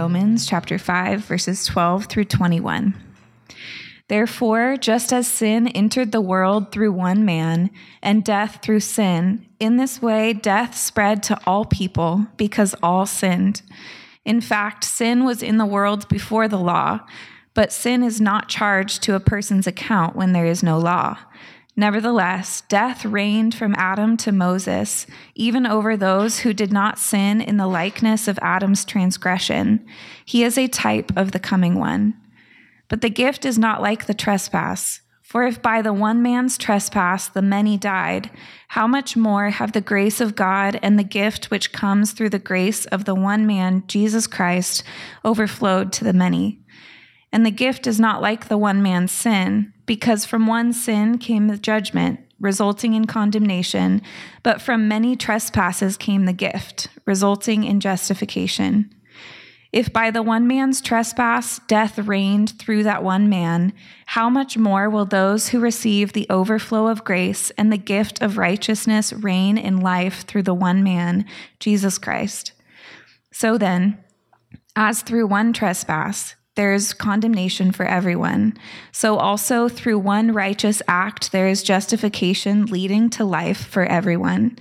[0.00, 2.94] Romans chapter 5, verses 12 through 21.
[4.08, 7.68] Therefore, just as sin entered the world through one man,
[8.02, 13.60] and death through sin, in this way death spread to all people because all sinned.
[14.24, 17.00] In fact, sin was in the world before the law,
[17.52, 21.18] but sin is not charged to a person's account when there is no law.
[21.76, 27.56] Nevertheless, death reigned from Adam to Moses, even over those who did not sin in
[27.56, 29.86] the likeness of Adam's transgression.
[30.24, 32.14] He is a type of the coming one.
[32.88, 35.00] But the gift is not like the trespass.
[35.22, 38.30] For if by the one man's trespass the many died,
[38.66, 42.40] how much more have the grace of God and the gift which comes through the
[42.40, 44.82] grace of the one man, Jesus Christ,
[45.24, 46.58] overflowed to the many?
[47.32, 51.48] And the gift is not like the one man's sin, because from one sin came
[51.48, 54.00] the judgment, resulting in condemnation,
[54.44, 58.88] but from many trespasses came the gift, resulting in justification.
[59.72, 63.72] If by the one man's trespass death reigned through that one man,
[64.06, 68.38] how much more will those who receive the overflow of grace and the gift of
[68.38, 71.24] righteousness reign in life through the one man,
[71.58, 72.52] Jesus Christ?
[73.32, 73.98] So then,
[74.76, 78.52] as through one trespass, there is condemnation for everyone.
[78.92, 84.58] So also through one righteous act, there is justification leading to life for everyone.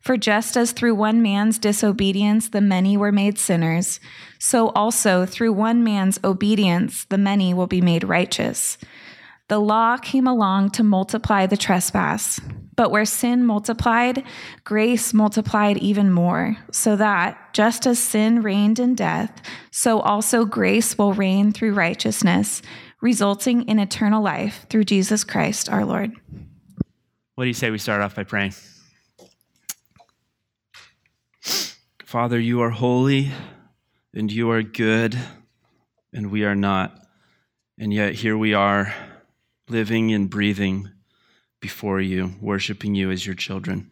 [0.00, 4.00] For just as through one man's disobedience the many were made sinners,
[4.40, 8.76] so also through one man's obedience the many will be made righteous.
[9.46, 12.40] The law came along to multiply the trespass,
[12.76, 14.22] but where sin multiplied,
[14.64, 20.96] grace multiplied even more, so that, just as sin reigned in death, so also grace
[20.96, 22.62] will reign through righteousness,
[23.00, 26.12] resulting in eternal life through Jesus Christ our Lord.
[27.34, 28.54] What do you say we start off by praying?
[32.04, 33.32] Father, you are holy
[34.14, 35.18] and you are good,
[36.12, 37.06] and we are not.
[37.78, 38.94] And yet here we are,
[39.68, 40.90] living and breathing
[41.60, 43.90] before you, worshiping you as your children.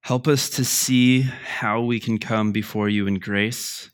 [0.00, 3.90] Help us to see how we can come before you in grace,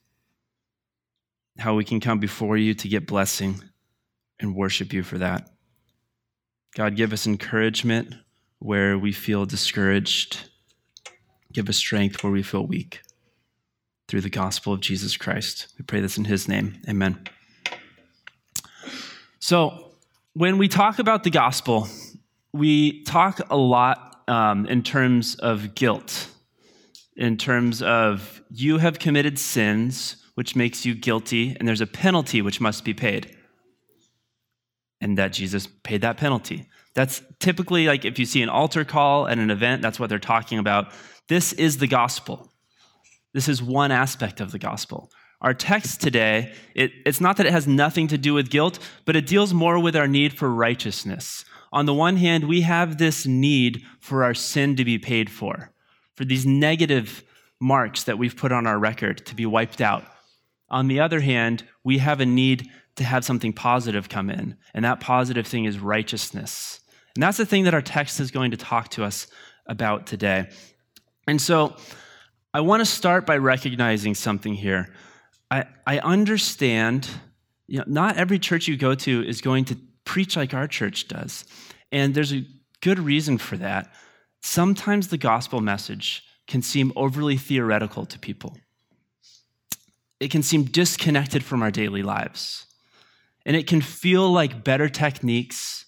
[1.58, 3.62] how we can come before you to get blessing
[4.40, 5.50] and worship you for that.
[6.74, 8.14] God, give us encouragement
[8.58, 10.48] where we feel discouraged
[11.52, 13.00] Give us strength where we feel weak
[14.06, 15.68] through the gospel of Jesus Christ.
[15.78, 16.80] We pray this in his name.
[16.88, 17.24] Amen.
[19.38, 19.87] So,
[20.38, 21.88] when we talk about the gospel,
[22.52, 26.28] we talk a lot um, in terms of guilt,
[27.16, 32.40] in terms of you have committed sins, which makes you guilty, and there's a penalty
[32.40, 33.36] which must be paid.
[35.00, 36.68] And that Jesus paid that penalty.
[36.94, 40.20] That's typically like if you see an altar call at an event, that's what they're
[40.20, 40.92] talking about.
[41.26, 42.52] This is the gospel.
[43.34, 45.10] This is one aspect of the gospel.
[45.40, 49.14] Our text today, it, it's not that it has nothing to do with guilt, but
[49.14, 51.44] it deals more with our need for righteousness.
[51.72, 55.70] On the one hand, we have this need for our sin to be paid for,
[56.14, 57.22] for these negative
[57.60, 60.04] marks that we've put on our record to be wiped out.
[60.70, 64.84] On the other hand, we have a need to have something positive come in, and
[64.84, 66.80] that positive thing is righteousness.
[67.14, 69.28] And that's the thing that our text is going to talk to us
[69.66, 70.48] about today.
[71.26, 71.76] And so
[72.52, 74.92] I want to start by recognizing something here.
[75.50, 77.08] I, I understand,
[77.66, 81.08] you know, not every church you go to is going to preach like our church
[81.08, 81.44] does.
[81.90, 82.44] And there's a
[82.80, 83.92] good reason for that.
[84.42, 88.56] Sometimes the gospel message can seem overly theoretical to people.
[90.20, 92.66] It can seem disconnected from our daily lives.
[93.46, 95.86] And it can feel like better techniques,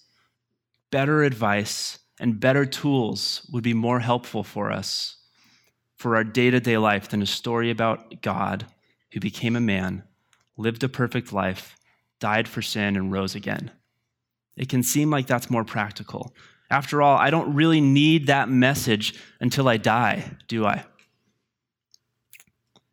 [0.91, 5.17] better advice, and better tools would be more helpful for us
[5.97, 8.65] for our day to day life than a story about God
[9.13, 10.03] who became a man,
[10.57, 11.77] lived a perfect life,
[12.19, 13.71] died for sin, and rose again.
[14.55, 16.33] It can seem like that's more practical.
[16.69, 20.85] After all, I don't really need that message until I die, do I?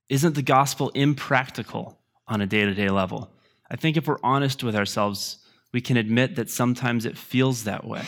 [0.09, 3.31] Isn't the gospel impractical on a day to day level?
[3.71, 5.39] I think if we're honest with ourselves,
[5.73, 8.03] we can admit that sometimes it feels that way.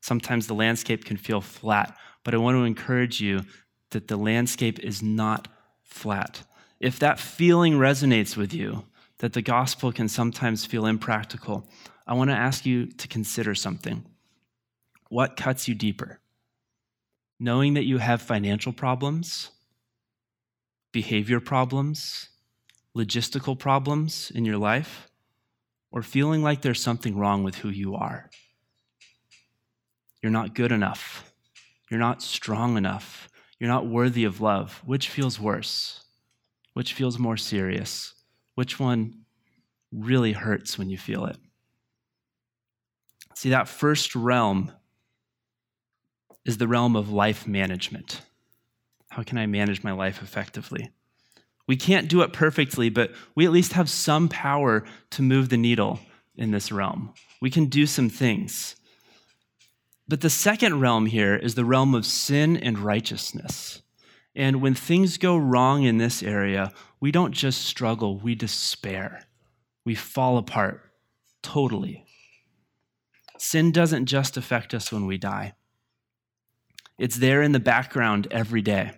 [0.00, 3.42] Sometimes the landscape can feel flat, but I want to encourage you
[3.90, 5.48] that the landscape is not
[5.82, 6.42] flat.
[6.80, 8.84] If that feeling resonates with you,
[9.18, 11.68] that the gospel can sometimes feel impractical,
[12.06, 14.06] I want to ask you to consider something.
[15.10, 16.20] What cuts you deeper?
[17.38, 19.50] Knowing that you have financial problems,
[20.90, 22.30] behavior problems,
[22.96, 25.08] logistical problems in your life,
[25.92, 28.30] or feeling like there's something wrong with who you are?
[30.22, 31.32] You're not good enough.
[31.90, 33.28] You're not strong enough.
[33.58, 34.80] You're not worthy of love.
[34.84, 36.04] Which feels worse?
[36.74, 38.14] Which feels more serious?
[38.54, 39.24] Which one
[39.92, 41.36] really hurts when you feel it?
[43.34, 44.72] See, that first realm
[46.44, 48.22] is the realm of life management.
[49.10, 50.90] How can I manage my life effectively?
[51.66, 55.56] We can't do it perfectly, but we at least have some power to move the
[55.56, 56.00] needle
[56.36, 57.14] in this realm.
[57.40, 58.76] We can do some things.
[60.08, 63.82] But the second realm here is the realm of sin and righteousness.
[64.34, 69.26] And when things go wrong in this area, we don't just struggle, we despair.
[69.84, 70.82] We fall apart
[71.42, 72.04] totally.
[73.38, 75.54] Sin doesn't just affect us when we die,
[76.98, 78.92] it's there in the background every day,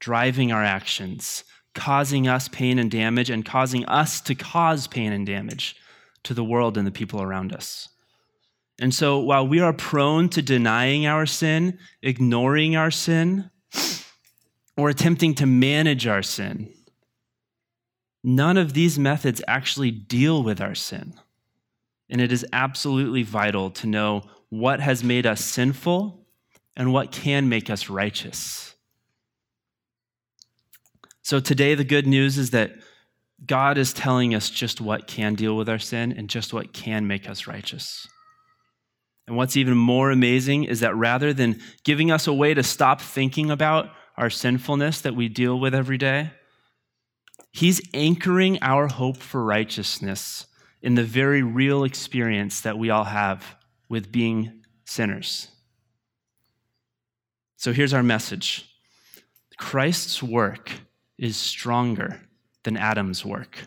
[0.00, 1.44] driving our actions,
[1.74, 5.76] causing us pain and damage, and causing us to cause pain and damage
[6.22, 7.90] to the world and the people around us.
[8.80, 13.50] And so, while we are prone to denying our sin, ignoring our sin,
[14.82, 16.68] or attempting to manage our sin,
[18.24, 21.14] none of these methods actually deal with our sin.
[22.10, 26.26] And it is absolutely vital to know what has made us sinful
[26.76, 28.74] and what can make us righteous.
[31.22, 32.72] So, today, the good news is that
[33.46, 37.06] God is telling us just what can deal with our sin and just what can
[37.06, 38.08] make us righteous.
[39.28, 43.00] And what's even more amazing is that rather than giving us a way to stop
[43.00, 46.30] thinking about our sinfulness that we deal with every day,
[47.52, 50.46] He's anchoring our hope for righteousness
[50.80, 53.56] in the very real experience that we all have
[53.88, 55.48] with being sinners.
[57.56, 58.68] So here's our message
[59.58, 60.72] Christ's work
[61.18, 62.22] is stronger
[62.64, 63.58] than Adam's work.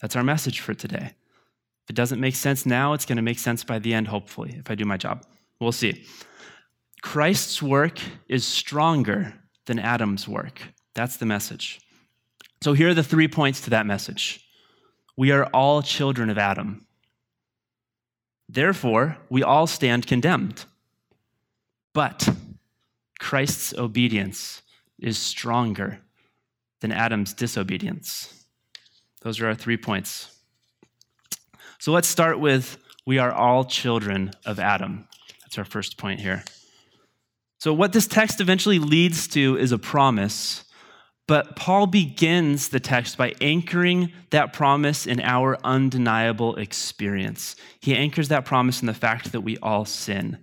[0.00, 1.12] That's our message for today.
[1.84, 4.56] If it doesn't make sense now, it's going to make sense by the end, hopefully,
[4.58, 5.24] if I do my job.
[5.60, 6.04] We'll see.
[7.02, 9.34] Christ's work is stronger
[9.72, 10.60] than Adam's work.
[10.94, 11.80] That's the message.
[12.60, 14.46] So here are the three points to that message.
[15.16, 16.86] We are all children of Adam.
[18.50, 20.66] Therefore, we all stand condemned.
[21.94, 22.28] But
[23.18, 24.60] Christ's obedience
[24.98, 26.00] is stronger
[26.82, 28.44] than Adam's disobedience.
[29.22, 30.36] Those are our three points.
[31.78, 32.76] So let's start with
[33.06, 35.08] we are all children of Adam.
[35.40, 36.44] That's our first point here.
[37.62, 40.64] So, what this text eventually leads to is a promise
[41.28, 47.54] but Paul begins the text by anchoring that promise in our undeniable experience.
[47.78, 50.38] He anchors that promise in the fact that we all sin.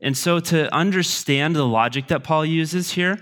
[0.00, 3.18] And so, to understand the logic that Paul uses here,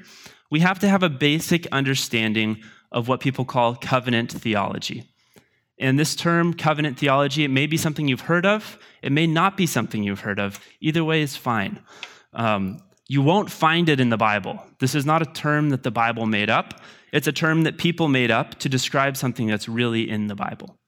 [0.51, 5.09] we have to have a basic understanding of what people call covenant theology.
[5.79, 9.57] And this term, covenant theology, it may be something you've heard of, it may not
[9.57, 10.61] be something you've heard of.
[10.83, 11.81] Either way is fine.
[12.35, 14.65] Um, you won't find it in the Bible.
[14.79, 16.81] This is not a term that the Bible made up.
[17.13, 20.79] It's a term that people made up to describe something that's really in the Bible.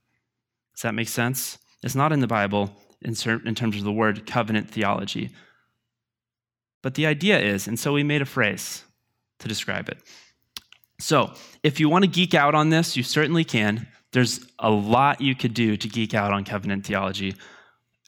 [0.77, 1.59] Does that make sense?
[1.83, 5.31] It's not in the Bible in, terms of the word covenant theology.
[6.81, 8.85] But the idea is, and so we made a phrase
[9.41, 9.99] to describe it.
[11.01, 11.33] So,
[11.65, 13.89] if you want to geek out on this, you certainly can.
[14.13, 17.35] There's a lot you could do to geek out on covenant theology.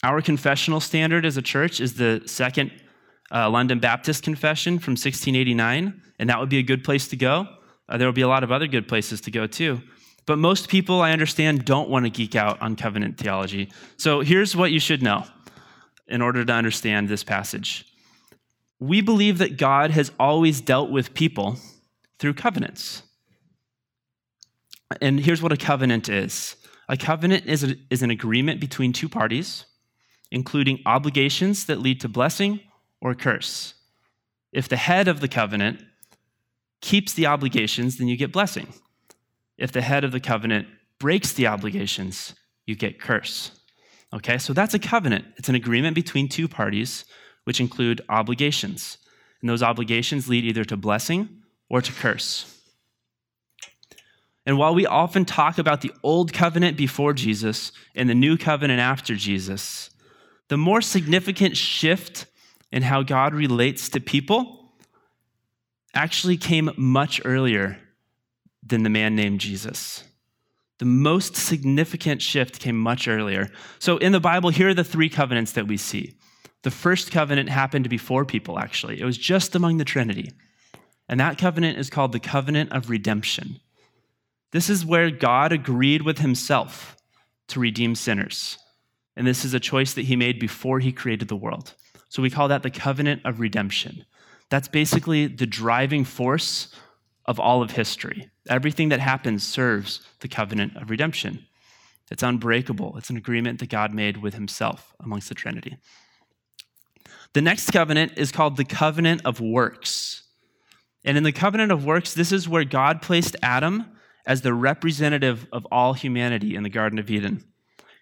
[0.05, 2.70] Our confessional standard as a church is the second
[3.32, 7.46] uh, London Baptist Confession from 1689, and that would be a good place to go.
[7.89, 9.81] Uh, there will be a lot of other good places to go too.
[10.27, 13.70] But most people, I understand, don't want to geek out on covenant theology.
[13.96, 15.25] So here's what you should know
[16.08, 17.84] in order to understand this passage.
[18.79, 21.56] We believe that God has always dealt with people
[22.19, 23.03] through covenants.
[25.01, 26.56] And here's what a covenant is
[26.89, 29.65] a covenant is, a, is an agreement between two parties,
[30.31, 32.60] including obligations that lead to blessing
[33.05, 33.75] or curse.
[34.53, 35.84] If the head of the covenant
[36.81, 38.73] keeps the obligations, then you get blessing.
[39.58, 40.67] If the head of the covenant
[40.99, 42.34] breaks the obligations,
[42.67, 43.53] you get curse.
[44.13, 45.27] Okay, so that's a covenant.
[45.37, 47.05] It's an agreement between two parties
[47.44, 48.96] which include obligations.
[49.41, 52.51] And those obligations lead either to blessing or to curse.
[54.46, 58.81] And while we often talk about the old covenant before Jesus and the new covenant
[58.81, 59.91] after Jesus,
[60.49, 62.27] the more significant shift
[62.74, 64.72] and how God relates to people
[65.94, 67.78] actually came much earlier
[68.64, 70.02] than the man named Jesus.
[70.81, 73.48] The most significant shift came much earlier.
[73.78, 76.14] So in the Bible, here are the three covenants that we see.
[76.62, 80.32] The first covenant happened before people, actually, it was just among the Trinity.
[81.08, 83.60] And that covenant is called the covenant of redemption.
[84.50, 86.96] This is where God agreed with himself
[87.48, 88.58] to redeem sinners.
[89.14, 91.74] And this is a choice that he made before he created the world.
[92.15, 94.05] So we call that the covenant of redemption.
[94.49, 96.73] That's basically the driving force
[97.25, 98.31] of all of history.
[98.49, 101.44] Everything that happens serves the covenant of redemption.
[102.13, 102.97] It's unbreakable.
[102.99, 105.77] It's an agreement that God made with himself amongst the Trinity.
[107.33, 110.23] The next covenant is called the covenant of works.
[111.05, 113.87] And in the covenant of works, this is where God placed Adam
[114.25, 117.43] as the representative of all humanity in the Garden of Eden.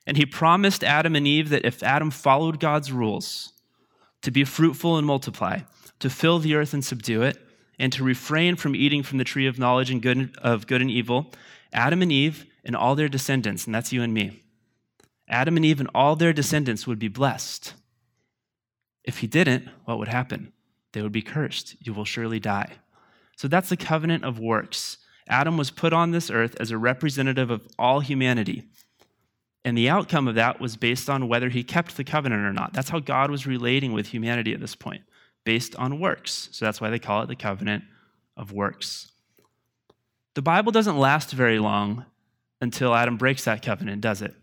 [0.07, 3.49] And he promised Adam and Eve that if Adam followed God's rules,
[4.23, 5.61] to be fruitful and multiply,
[5.99, 7.39] to fill the earth and subdue it,
[7.79, 10.91] and to refrain from eating from the tree of knowledge and good, of good and
[10.91, 11.33] evil,
[11.73, 14.43] Adam and Eve and all their descendants, and that's you and me,
[15.29, 17.75] Adam and Eve and all their descendants would be blessed.
[19.05, 20.53] If he didn't, what would happen?
[20.93, 21.77] They would be cursed.
[21.81, 22.73] You will surely die.
[23.37, 24.99] So that's the covenant of works.
[25.29, 28.65] Adam was put on this earth as a representative of all humanity.
[29.65, 32.73] And the outcome of that was based on whether he kept the covenant or not.
[32.73, 35.03] That's how God was relating with humanity at this point,
[35.45, 36.49] based on works.
[36.53, 37.85] So that's why they call it the covenant
[38.37, 39.13] of works.
[40.35, 42.07] The Bible doesn't last very long
[42.61, 44.35] until Adam breaks that covenant, does it?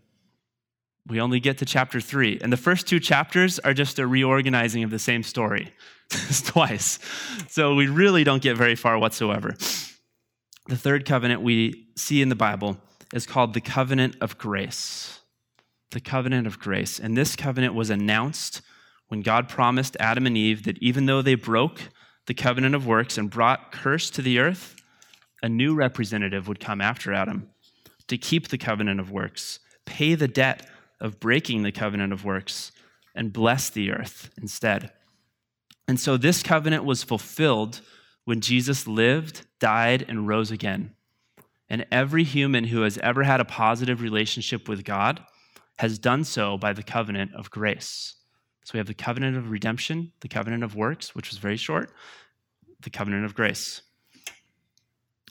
[1.06, 2.38] We only get to chapter three.
[2.40, 5.72] And the first two chapters are just a reorganizing of the same story
[6.44, 6.98] twice.
[7.48, 9.54] So we really don't get very far whatsoever.
[10.68, 12.78] The third covenant we see in the Bible
[13.14, 15.20] is called the covenant of grace.
[15.90, 16.98] The covenant of grace.
[16.98, 18.62] And this covenant was announced
[19.08, 21.80] when God promised Adam and Eve that even though they broke
[22.26, 24.76] the covenant of works and brought curse to the earth,
[25.42, 27.50] a new representative would come after Adam
[28.06, 30.68] to keep the covenant of works, pay the debt
[31.00, 32.70] of breaking the covenant of works,
[33.14, 34.92] and bless the earth instead.
[35.88, 37.80] And so this covenant was fulfilled
[38.24, 40.94] when Jesus lived, died, and rose again.
[41.70, 45.20] And every human who has ever had a positive relationship with God
[45.78, 48.16] has done so by the covenant of grace.
[48.64, 51.92] So we have the covenant of redemption, the covenant of works, which was very short,
[52.82, 53.82] the covenant of grace.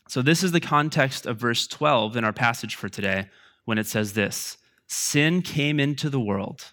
[0.07, 3.29] So, this is the context of verse 12 in our passage for today
[3.65, 6.71] when it says this Sin came into the world,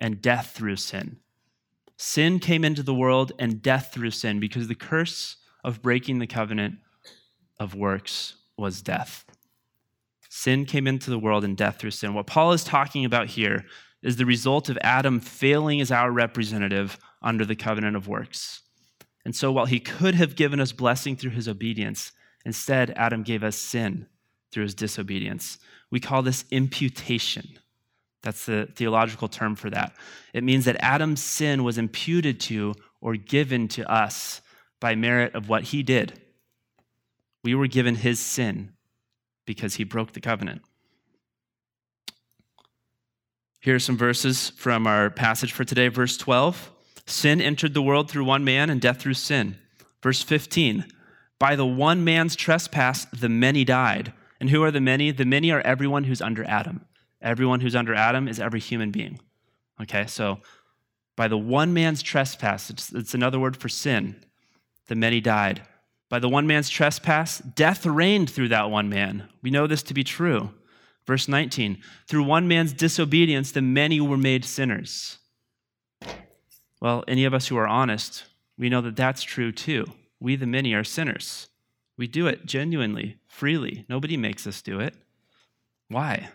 [0.00, 1.18] and death through sin.
[1.96, 6.26] Sin came into the world, and death through sin, because the curse of breaking the
[6.26, 6.78] covenant
[7.60, 9.24] of works was death.
[10.28, 12.14] Sin came into the world and death through sin.
[12.14, 13.64] What Paul is talking about here
[14.02, 18.62] is the result of Adam failing as our representative under the covenant of works.
[19.24, 22.12] And so while he could have given us blessing through his obedience,
[22.44, 24.06] instead, Adam gave us sin
[24.50, 25.58] through his disobedience.
[25.90, 27.58] We call this imputation.
[28.22, 29.94] That's the theological term for that.
[30.32, 34.40] It means that Adam's sin was imputed to or given to us
[34.78, 36.20] by merit of what he did.
[37.42, 38.72] We were given his sin
[39.46, 40.62] because he broke the covenant.
[43.60, 46.70] Here are some verses from our passage for today, verse 12.
[47.06, 49.56] Sin entered the world through one man, and death through sin.
[50.02, 50.86] Verse 15.
[51.38, 54.12] By the one man's trespass, the many died.
[54.38, 55.10] And who are the many?
[55.10, 56.86] The many are everyone who's under Adam.
[57.20, 59.20] Everyone who's under Adam is every human being.
[59.80, 60.40] Okay, so
[61.16, 64.24] by the one man's trespass, it's, it's another word for sin,
[64.86, 65.62] the many died.
[66.10, 69.28] By the one man's trespass, death reigned through that one man.
[69.42, 70.50] We know this to be true.
[71.06, 75.18] Verse 19 Through one man's disobedience, the many were made sinners.
[76.80, 78.24] Well, any of us who are honest,
[78.58, 79.86] we know that that's true too.
[80.18, 81.48] We, the many, are sinners.
[81.96, 83.84] We do it genuinely, freely.
[83.88, 84.94] Nobody makes us do it.
[85.88, 86.30] Why?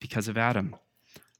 [0.00, 0.74] Because of Adam.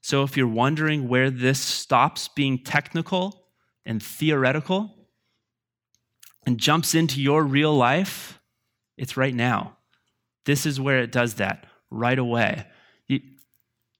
[0.00, 3.46] So if you're wondering where this stops being technical
[3.86, 5.03] and theoretical,
[6.46, 8.40] and jumps into your real life,
[8.96, 9.76] it's right now.
[10.44, 12.66] This is where it does that right away.
[13.08, 13.20] You,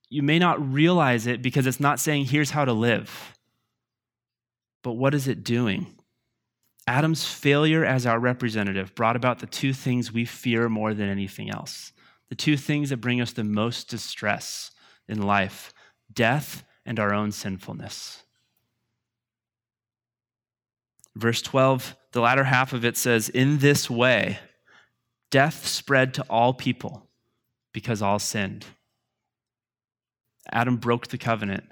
[0.09, 3.37] you may not realize it because it's not saying, here's how to live.
[4.83, 5.87] But what is it doing?
[6.87, 11.51] Adam's failure as our representative brought about the two things we fear more than anything
[11.51, 11.93] else.
[12.29, 14.71] The two things that bring us the most distress
[15.09, 15.73] in life
[16.13, 18.24] death and our own sinfulness.
[21.17, 24.39] Verse 12, the latter half of it says, In this way,
[25.31, 27.09] death spread to all people
[27.73, 28.65] because all sinned.
[30.51, 31.65] Adam broke the covenant,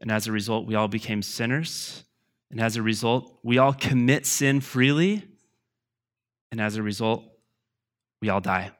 [0.00, 2.04] and as a result, we all became sinners.
[2.50, 5.24] And as a result, we all commit sin freely.
[6.50, 7.24] And as a result,
[8.20, 8.72] we all die.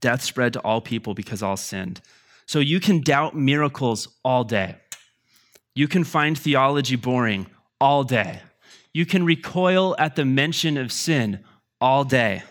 [0.00, 2.00] Death spread to all people because all sinned.
[2.46, 4.76] So you can doubt miracles all day.
[5.74, 7.46] You can find theology boring
[7.80, 8.40] all day.
[8.92, 11.44] You can recoil at the mention of sin
[11.80, 12.42] all day.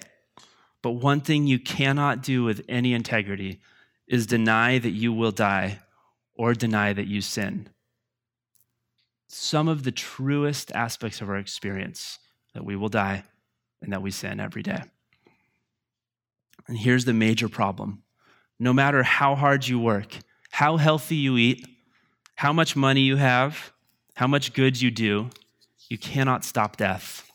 [0.81, 3.59] But one thing you cannot do with any integrity
[4.07, 5.79] is deny that you will die
[6.35, 7.69] or deny that you sin.
[9.27, 12.19] Some of the truest aspects of our experience
[12.53, 13.23] that we will die
[13.81, 14.81] and that we sin every day.
[16.67, 18.03] And here's the major problem
[18.59, 20.17] no matter how hard you work,
[20.51, 21.67] how healthy you eat,
[22.35, 23.71] how much money you have,
[24.17, 25.29] how much good you do,
[25.89, 27.29] you cannot stop death.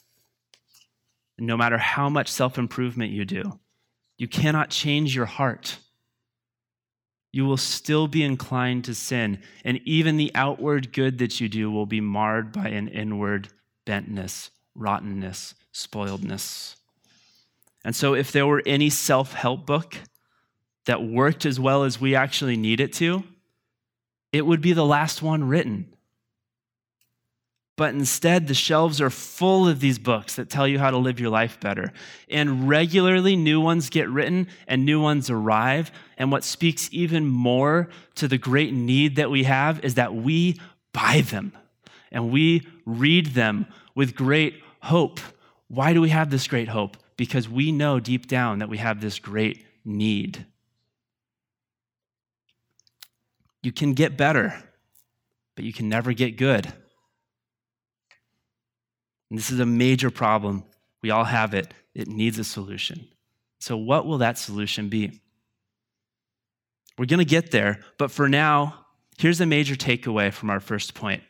[1.39, 3.61] No matter how much self improvement you do,
[4.19, 5.77] you cannot change your heart.
[7.31, 11.71] You will still be inclined to sin, and even the outward good that you do
[11.71, 13.49] will be marred by an inward
[13.87, 16.75] bentness, rottenness, spoiledness.
[17.85, 19.99] And so, if there were any self help book
[20.87, 23.23] that worked as well as we actually need it to,
[24.33, 25.93] it would be the last one written.
[27.83, 31.19] But instead, the shelves are full of these books that tell you how to live
[31.19, 31.93] your life better.
[32.31, 35.91] And regularly, new ones get written and new ones arrive.
[36.17, 40.61] And what speaks even more to the great need that we have is that we
[40.93, 41.55] buy them
[42.13, 45.19] and we read them with great hope.
[45.67, 46.97] Why do we have this great hope?
[47.17, 50.47] Because we know deep down that we have this great need.
[53.61, 54.63] You can get better,
[55.57, 56.73] but you can never get good.
[59.33, 60.63] And this is a major problem.
[61.01, 61.73] We all have it.
[61.95, 63.09] It needs a solution.
[63.61, 65.23] So, what will that solution be?
[66.99, 68.85] We're going to get there, but for now,
[69.17, 71.23] here's a major takeaway from our first point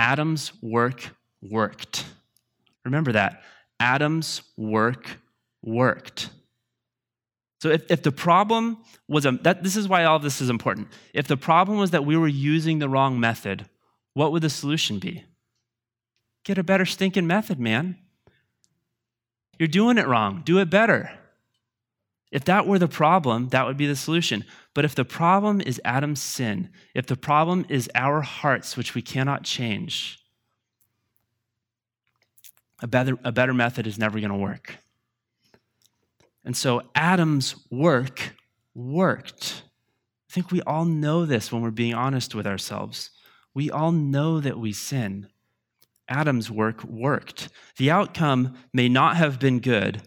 [0.00, 2.06] Adam's work worked.
[2.84, 3.44] Remember that.
[3.78, 5.08] Adam's work
[5.62, 6.30] worked.
[7.60, 10.50] So if, if the problem was a, that, this is why all of this is
[10.50, 10.88] important.
[11.12, 13.66] If the problem was that we were using the wrong method,
[14.14, 15.22] what would the solution be?
[16.44, 17.96] Get a better stinking method, man.
[19.58, 20.42] You're doing it wrong.
[20.44, 21.10] Do it better.
[22.30, 24.44] If that were the problem, that would be the solution.
[24.74, 29.02] But if the problem is Adam's sin, if the problem is our hearts, which we
[29.02, 30.18] cannot change,
[32.82, 34.78] a better, a better method is never going to work.
[36.44, 38.34] And so Adam's work
[38.74, 39.62] worked.
[40.28, 43.10] I think we all know this when we're being honest with ourselves.
[43.54, 45.28] We all know that we sin.
[46.08, 47.48] Adam's work worked.
[47.76, 50.02] The outcome may not have been good,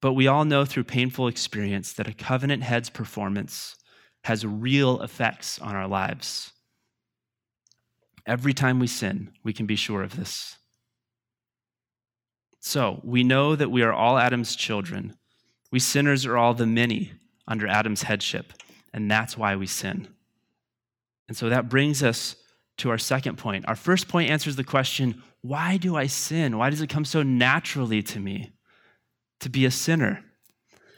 [0.00, 3.76] but we all know through painful experience that a covenant head's performance
[4.24, 6.52] has real effects on our lives.
[8.26, 10.56] Every time we sin, we can be sure of this.
[12.60, 15.16] So, we know that we are all Adam's children.
[15.72, 17.12] We sinners are all the many
[17.48, 18.52] under Adam's headship,
[18.92, 20.06] and that's why we sin.
[21.26, 22.36] And so that brings us
[22.78, 23.64] to our second point.
[23.68, 26.56] Our first point answers the question why do I sin?
[26.56, 28.52] Why does it come so naturally to me
[29.40, 30.24] to be a sinner?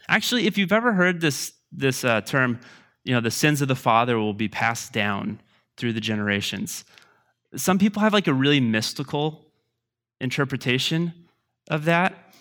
[0.07, 2.59] Actually, if you've ever heard this, this uh, term,
[3.03, 5.41] you know, the sins of the father will be passed down
[5.77, 6.85] through the generations.
[7.55, 9.47] Some people have like a really mystical
[10.21, 11.13] interpretation
[11.69, 12.33] of that.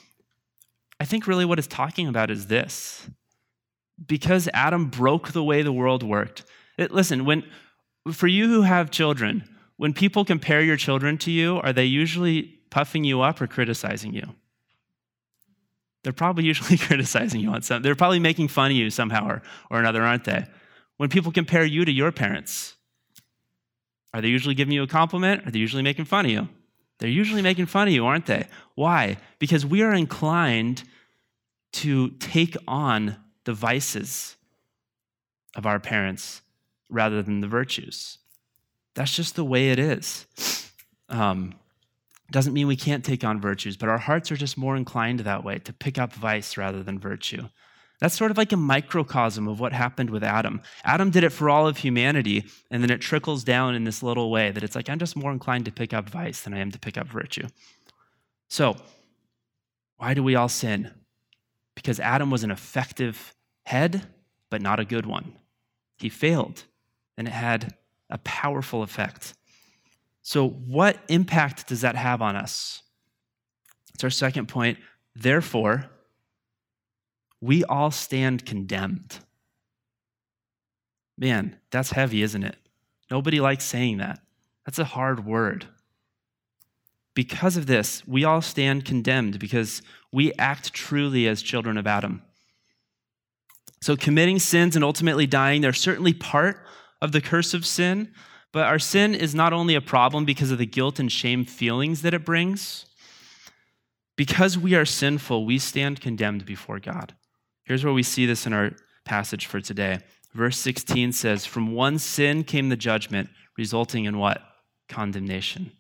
[1.01, 3.09] I think really what it's talking about is this.
[4.07, 6.45] Because Adam broke the way the world worked.
[6.77, 7.45] It, listen, when
[8.13, 12.43] for you who have children, when people compare your children to you, are they usually
[12.71, 14.35] puffing you up or criticizing you?
[16.03, 17.83] They're probably usually criticizing you on some.
[17.83, 20.45] They're probably making fun of you somehow or, or another, aren't they?
[20.97, 22.77] When people compare you to your parents,
[24.13, 25.47] are they usually giving you a compliment?
[25.47, 26.49] Are they usually making fun of you?
[26.99, 28.47] They're usually making fun of you, aren't they?
[28.77, 29.17] Why?
[29.41, 30.85] Because we are inclined
[31.73, 34.37] to take on the vices
[35.57, 36.43] of our parents
[36.89, 38.19] rather than the virtues.
[38.95, 40.27] That's just the way it is.
[41.09, 41.55] Um,
[42.31, 45.45] doesn't mean we can't take on virtues, but our hearts are just more inclined that
[45.45, 47.49] way, to pick up vice rather than virtue.
[48.01, 50.63] That's sort of like a microcosm of what happened with Adam.
[50.85, 54.31] Adam did it for all of humanity, and then it trickles down in this little
[54.31, 56.71] way that it's like, I'm just more inclined to pick up vice than I am
[56.73, 57.47] to pick up virtue.
[58.49, 58.77] So,
[59.97, 60.91] why do we all sin?
[61.75, 64.07] Because Adam was an effective head,
[64.51, 65.37] but not a good one.
[65.97, 66.65] He failed,
[67.17, 67.75] and it had
[68.11, 69.35] a powerful effect.
[70.23, 72.83] So, what impact does that have on us?
[73.95, 74.79] It's our second point.
[75.15, 75.91] Therefore,
[77.41, 79.19] we all stand condemned.
[81.19, 82.57] Man, that's heavy, isn't it?
[83.11, 84.21] Nobody likes saying that.
[84.65, 85.67] That's a hard word.
[87.15, 92.23] Because of this, we all stand condemned because we act truly as children of Adam.
[93.83, 96.65] So, committing sins and ultimately dying, they're certainly part
[97.05, 98.11] of the curse of sin,
[98.51, 102.01] but our sin is not only a problem because of the guilt and shame feelings
[102.01, 102.87] that it brings.
[104.17, 107.15] Because we are sinful, we stand condemned before God.
[107.65, 108.71] Here's where we see this in our
[109.05, 109.99] passage for today.
[110.33, 114.41] Verse 16 says, From one sin came the judgment, resulting in what?
[114.89, 115.73] Condemnation.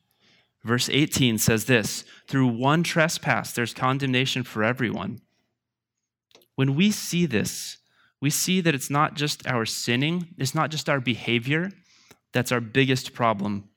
[0.63, 5.23] Verse 18 says this Through one trespass, there's condemnation for everyone.
[6.55, 7.79] When we see this,
[8.25, 11.71] we see that it's not just our sinning, it's not just our behavior
[12.35, 13.69] that's our biggest problem.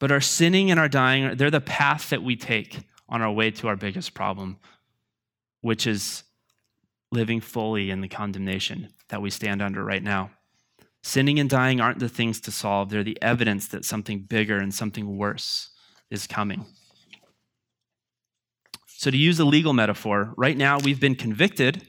[0.00, 3.50] But our sinning and our dying, they're the path that we take on our way
[3.52, 4.58] to our biggest problem,
[5.60, 6.24] which is
[7.12, 10.30] living fully in the condemnation that we stand under right now.
[11.02, 14.74] Sinning and dying aren't the things to solve, they're the evidence that something bigger and
[14.74, 15.70] something worse
[16.10, 16.64] is coming.
[18.86, 21.86] So, to use a legal metaphor, right now we've been convicted,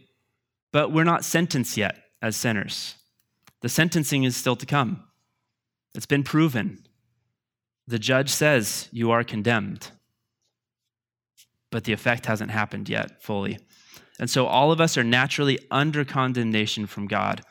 [0.76, 2.96] but we're not sentenced yet as sinners.
[3.62, 5.06] The sentencing is still to come.
[5.94, 6.84] It's been proven.
[7.88, 9.92] The judge says you are condemned,
[11.72, 13.58] but the effect hasn't happened yet fully.
[14.20, 17.42] And so all of us are naturally under condemnation from God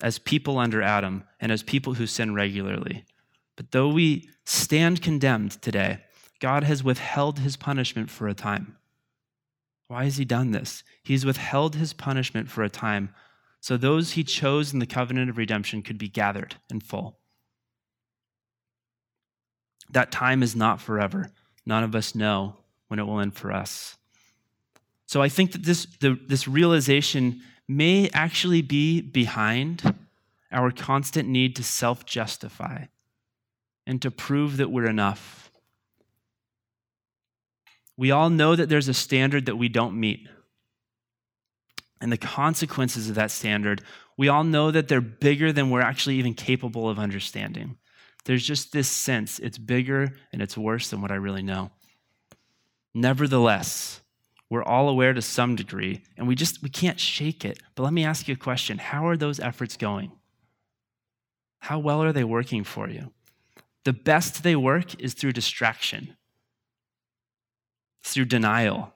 [0.00, 3.04] as people under Adam and as people who sin regularly.
[3.56, 6.04] But though we stand condemned today,
[6.38, 8.76] God has withheld his punishment for a time.
[9.90, 10.84] Why has he done this?
[11.02, 13.10] He's withheld his punishment for a time
[13.60, 17.18] so those he chose in the covenant of redemption could be gathered in full.
[19.90, 21.30] That time is not forever.
[21.66, 22.56] None of us know
[22.88, 23.96] when it will end for us.
[25.06, 29.96] So I think that this, the, this realization may actually be behind
[30.52, 32.84] our constant need to self justify
[33.86, 35.49] and to prove that we're enough.
[37.96, 40.28] We all know that there's a standard that we don't meet.
[42.00, 43.82] And the consequences of that standard,
[44.16, 47.76] we all know that they're bigger than we're actually even capable of understanding.
[48.24, 51.70] There's just this sense it's bigger and it's worse than what I really know.
[52.94, 54.00] Nevertheless,
[54.48, 57.60] we're all aware to some degree, and we just we can't shake it.
[57.76, 58.78] But let me ask you a question.
[58.78, 60.10] How are those efforts going?
[61.60, 63.12] How well are they working for you?
[63.84, 66.16] The best they work is through distraction,
[68.02, 68.94] through denial,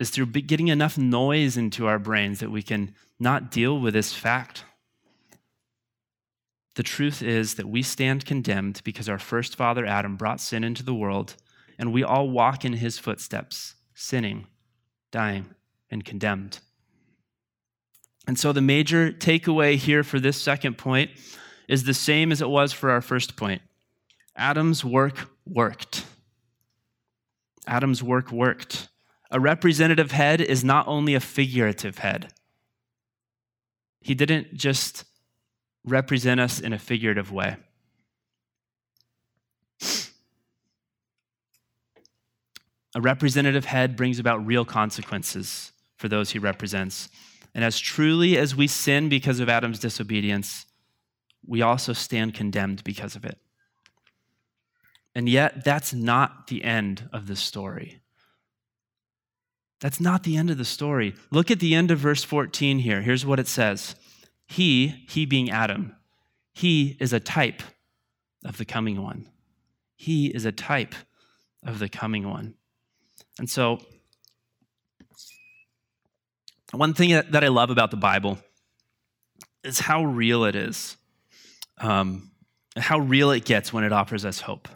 [0.00, 4.12] It's through getting enough noise into our brains that we can not deal with this
[4.12, 4.64] fact.
[6.74, 10.82] The truth is that we stand condemned because our first father Adam brought sin into
[10.82, 11.36] the world,
[11.78, 14.46] and we all walk in his footsteps sinning,
[15.12, 15.54] dying,
[15.90, 16.58] and condemned.
[18.26, 21.10] And so the major takeaway here for this second point
[21.68, 23.62] is the same as it was for our first point
[24.36, 26.04] Adam's work worked.
[27.66, 28.88] Adam's work worked.
[29.30, 32.32] A representative head is not only a figurative head,
[34.00, 35.04] he didn't just
[35.84, 37.56] represent us in a figurative way.
[42.94, 47.08] A representative head brings about real consequences for those he represents.
[47.54, 50.66] And as truly as we sin because of Adam's disobedience,
[51.46, 53.38] we also stand condemned because of it.
[55.14, 58.00] And yet, that's not the end of the story.
[59.80, 61.14] That's not the end of the story.
[61.30, 63.02] Look at the end of verse 14 here.
[63.02, 63.94] Here's what it says
[64.46, 65.94] He, he being Adam,
[66.52, 67.62] he is a type
[68.44, 69.28] of the coming one.
[69.96, 70.94] He is a type
[71.62, 72.54] of the coming one.
[73.38, 73.80] And so,
[76.72, 78.38] one thing that, I love about the Bible
[79.62, 80.96] is how real it is,
[81.78, 82.30] um,
[82.76, 84.68] how real it gets when it offers us hope.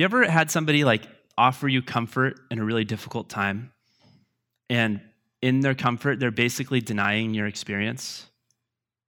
[0.00, 1.02] You ever had somebody like
[1.36, 3.70] offer you comfort in a really difficult time,
[4.70, 5.02] and
[5.42, 8.26] in their comfort, they're basically denying your experience?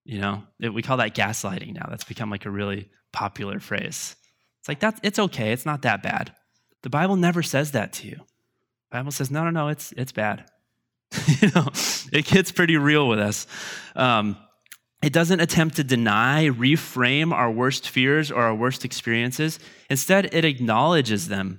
[0.05, 1.87] You know, we call that gaslighting now.
[1.89, 4.17] That's become like a really popular phrase.
[4.61, 5.53] It's like that's it's okay.
[5.53, 6.35] It's not that bad.
[6.83, 8.17] The Bible never says that to you.
[8.91, 10.45] The Bible says, no, no, no, it's, it's bad.
[11.41, 11.69] you know,
[12.13, 13.47] it gets pretty real with us.
[13.97, 14.37] Um,
[15.03, 19.59] it doesn't attempt to deny, reframe our worst fears or our worst experiences.
[19.91, 21.59] Instead, it acknowledges them.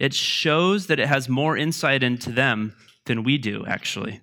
[0.00, 2.74] It shows that it has more insight into them
[3.06, 4.20] than we do, actually.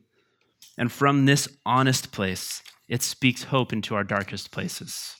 [0.77, 5.15] And from this honest place, it speaks hope into our darkest places.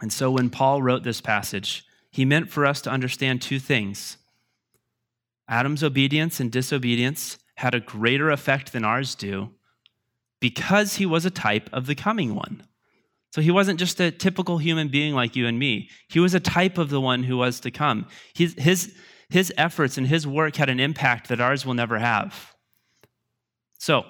[0.00, 4.18] And so when Paul wrote this passage, he meant for us to understand two things
[5.48, 9.50] Adam's obedience and disobedience had a greater effect than ours do
[10.42, 12.64] because he was a type of the coming one.
[13.30, 15.88] So he wasn't just a typical human being like you and me.
[16.08, 18.08] He was a type of the one who was to come.
[18.34, 18.92] His, his,
[19.30, 22.54] his efforts and his work had an impact that ours will never have.
[23.78, 24.04] So,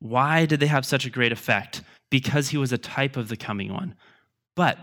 [0.00, 1.82] why did they have such a great effect?
[2.08, 3.94] Because he was a type of the coming one.
[4.54, 4.78] But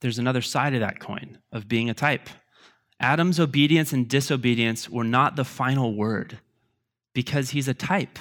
[0.00, 2.28] there's another side of that coin of being a type.
[2.98, 6.40] Adam's obedience and disobedience were not the final word
[7.14, 8.18] because he's a type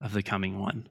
[0.00, 0.88] of the coming one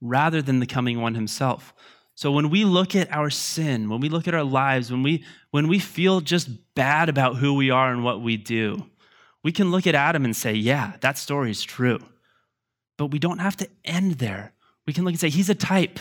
[0.00, 1.74] rather than the coming one himself.
[2.14, 5.24] So when we look at our sin, when we look at our lives, when we
[5.50, 8.86] when we feel just bad about who we are and what we do,
[9.42, 11.98] we can look at Adam and say, "Yeah, that story is true."
[12.96, 14.54] But we don't have to end there.
[14.86, 16.00] We can look and say, "He's a type.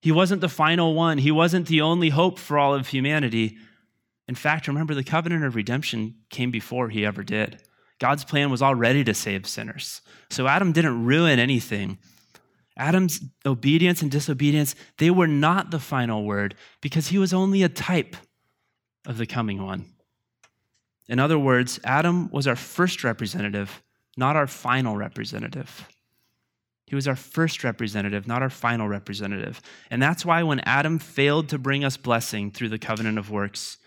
[0.00, 1.18] He wasn't the final one.
[1.18, 3.58] He wasn't the only hope for all of humanity."
[4.28, 7.62] In fact, remember the covenant of redemption came before he ever did.
[7.98, 10.02] God's plan was already to save sinners.
[10.30, 11.98] So Adam didn't ruin anything.
[12.76, 17.68] Adam's obedience and disobedience, they were not the final word because he was only a
[17.68, 18.16] type
[19.06, 19.86] of the coming one.
[21.08, 23.82] In other words, Adam was our first representative,
[24.16, 25.88] not our final representative.
[26.86, 29.60] He was our first representative, not our final representative.
[29.90, 33.78] And that's why when Adam failed to bring us blessing through the covenant of works,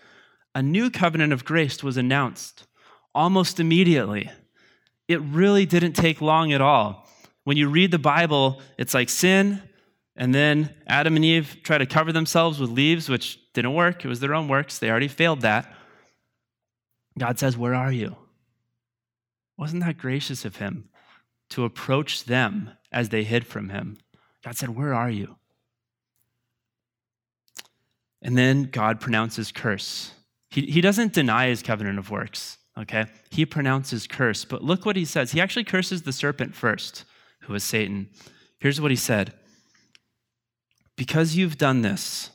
[0.54, 2.66] a new covenant of grace was announced
[3.14, 4.30] almost immediately.
[5.08, 7.08] It really didn't take long at all.
[7.44, 9.62] When you read the Bible, it's like sin,
[10.16, 14.04] and then Adam and Eve try to cover themselves with leaves, which didn't work.
[14.04, 14.78] It was their own works.
[14.78, 15.72] They already failed that.
[17.18, 18.16] God says, Where are you?
[19.56, 20.88] Wasn't that gracious of him
[21.50, 23.98] to approach them as they hid from him?
[24.44, 25.36] God said, Where are you?
[28.22, 30.12] And then God pronounces curse.
[30.50, 33.06] He, he doesn't deny his covenant of works, okay?
[33.30, 34.44] He pronounces curse.
[34.44, 35.32] But look what he says.
[35.32, 37.04] He actually curses the serpent first
[37.42, 38.08] who was Satan.
[38.58, 39.34] Here's what he said
[40.96, 42.30] Because you've done this,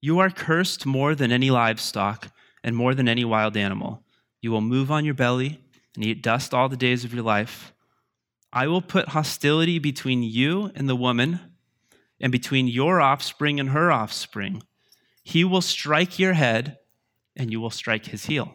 [0.00, 2.28] you are cursed more than any livestock
[2.64, 4.02] and more than any wild animal.
[4.40, 5.60] You will move on your belly
[5.94, 7.72] and eat dust all the days of your life.
[8.52, 11.40] I will put hostility between you and the woman,
[12.20, 14.62] and between your offspring and her offspring.
[15.24, 16.78] He will strike your head,
[17.34, 18.54] and you will strike his heel.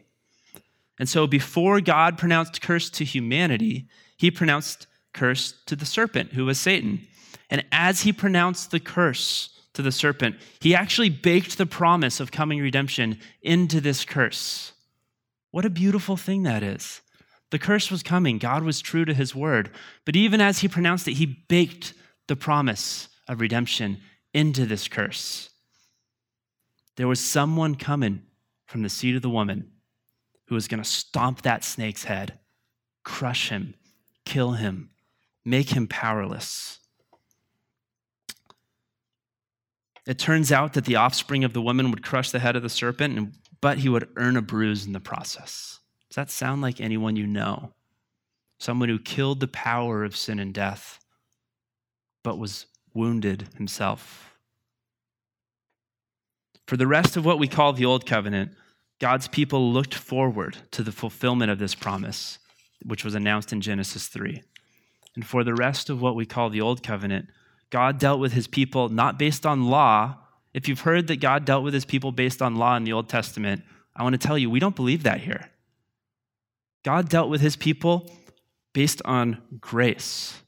[1.00, 6.46] And so, before God pronounced curse to humanity, he pronounced curse to the serpent, who
[6.46, 7.08] was Satan.
[7.50, 12.32] And as he pronounced the curse to the serpent, he actually baked the promise of
[12.32, 14.74] coming redemption into this curse.
[15.52, 17.02] What a beautiful thing that is.
[17.52, 19.72] The curse was coming, God was true to his word.
[20.04, 21.94] But even as he pronounced it, he baked
[22.28, 24.02] the promise of redemption
[24.34, 25.50] into this curse.
[26.98, 28.24] There was someone coming
[28.66, 29.72] from the seed of the woman
[30.48, 32.40] who was going to stomp that snake's head,
[33.04, 33.76] crush him,
[34.26, 34.90] kill him,
[35.46, 36.80] make him powerless.
[40.06, 42.70] It turns out that the offspring of the woman would crush the head of the
[42.70, 45.80] serpent, but he would earn a bruise in the process.
[46.10, 47.74] Does that sound like anyone you know?
[48.58, 51.00] Someone who killed the power of sin and death,
[52.24, 54.34] but was wounded himself.
[56.66, 58.52] For the rest of what we call the Old Covenant,
[59.00, 62.40] God's people looked forward to the fulfillment of this promise,
[62.84, 64.42] which was announced in Genesis 3.
[65.16, 67.28] And for the rest of what we call the Old Covenant,
[67.70, 70.18] God dealt with his people not based on law.
[70.54, 73.10] If you've heard that God dealt with his people based on law in the Old
[73.10, 73.64] Testament,
[73.96, 75.50] I want to tell you, we don't believe that here.
[76.84, 78.10] God dealt with his people
[78.74, 80.42] based on grace.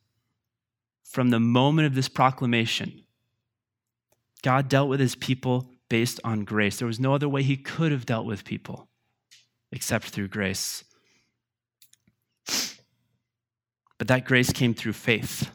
[1.04, 3.04] From the moment of this proclamation,
[4.44, 6.78] God dealt with his people based on grace.
[6.78, 8.88] There was no other way he could have dealt with people
[9.72, 10.84] except through grace.
[13.98, 15.52] But that grace came through faith.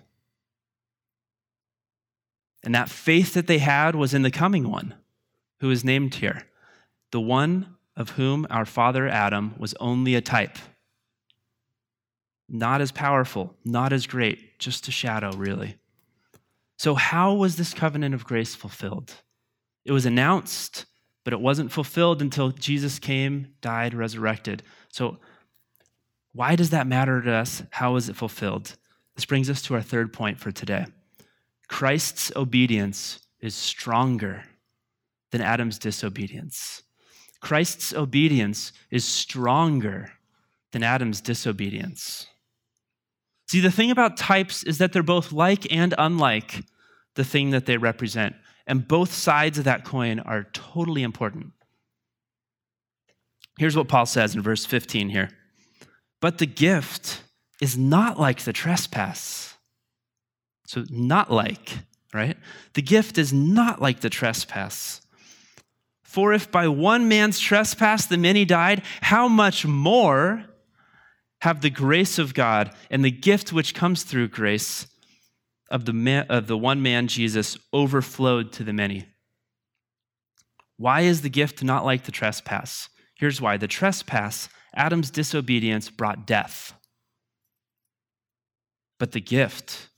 [2.62, 4.94] And that faith that they had was in the coming one,
[5.60, 6.44] who is named here,
[7.10, 10.58] the one of whom our father Adam was only a type.
[12.48, 15.76] Not as powerful, not as great, just a shadow, really.
[16.78, 19.14] So, how was this covenant of grace fulfilled?
[19.84, 20.86] It was announced,
[21.24, 24.62] but it wasn't fulfilled until Jesus came, died, resurrected.
[24.88, 25.18] So,
[26.32, 27.62] why does that matter to us?
[27.70, 28.76] How is it fulfilled?
[29.14, 30.86] This brings us to our third point for today.
[31.68, 34.44] Christ's obedience is stronger
[35.30, 36.82] than Adam's disobedience.
[37.40, 40.12] Christ's obedience is stronger
[40.72, 42.26] than Adam's disobedience.
[43.48, 46.64] See, the thing about types is that they're both like and unlike
[47.14, 48.34] the thing that they represent.
[48.66, 51.52] And both sides of that coin are totally important.
[53.58, 55.30] Here's what Paul says in verse 15 here.
[56.20, 57.22] But the gift
[57.60, 59.54] is not like the trespass.
[60.66, 61.78] So, not like,
[62.12, 62.36] right?
[62.72, 65.02] The gift is not like the trespass.
[66.02, 70.44] For if by one man's trespass the many died, how much more
[71.42, 74.86] have the grace of God and the gift which comes through grace
[75.74, 79.06] of the, man, of the one man Jesus overflowed to the many?
[80.76, 82.88] Why is the gift not like the trespass?
[83.16, 86.74] Here's why the trespass Adam's disobedience brought death.
[88.98, 89.88] But the gift,